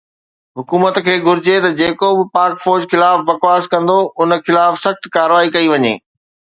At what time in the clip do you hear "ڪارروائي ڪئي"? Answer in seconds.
5.15-5.67